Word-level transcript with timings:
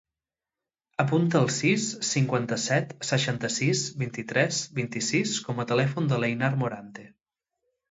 Apunta 1.03 1.37
el 1.43 1.49
sis, 1.55 1.85
cinquanta-set, 2.11 2.95
seixanta-sis, 3.11 3.85
vint-i-tres, 4.01 4.65
vint-i-sis 4.81 5.37
com 5.51 5.65
a 5.65 5.69
telèfon 5.75 6.13
de 6.15 6.23
l'Einar 6.25 6.53
Morante. 6.65 7.09